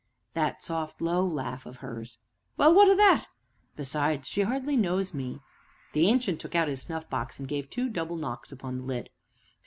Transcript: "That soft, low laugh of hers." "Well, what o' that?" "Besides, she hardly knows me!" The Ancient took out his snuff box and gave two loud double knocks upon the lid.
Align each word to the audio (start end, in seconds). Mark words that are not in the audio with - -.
"That 0.33 0.63
soft, 0.63 0.99
low 0.99 1.23
laugh 1.23 1.67
of 1.67 1.77
hers." 1.77 2.17
"Well, 2.57 2.73
what 2.73 2.87
o' 2.89 2.95
that?" 2.95 3.27
"Besides, 3.75 4.27
she 4.27 4.41
hardly 4.41 4.75
knows 4.75 5.13
me!" 5.13 5.41
The 5.93 6.07
Ancient 6.09 6.39
took 6.39 6.55
out 6.55 6.67
his 6.69 6.81
snuff 6.81 7.07
box 7.07 7.37
and 7.37 7.47
gave 7.47 7.69
two 7.69 7.83
loud 7.83 7.93
double 7.93 8.15
knocks 8.15 8.51
upon 8.51 8.77
the 8.77 8.83
lid. 8.83 9.11